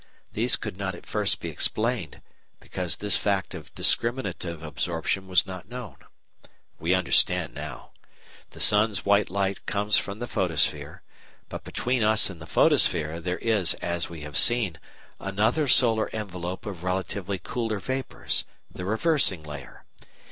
[0.33, 2.23] These could not at first be explained,
[2.59, 5.95] because this fact of discriminative absorption was not known.
[6.79, 7.91] We understand now.
[8.49, 11.03] The sun's white light comes from the photosphere,
[11.49, 14.79] but between us and the photosphere there is, as we have seen,
[15.19, 19.83] another solar envelope of relatively cooler vapours the reversing layer.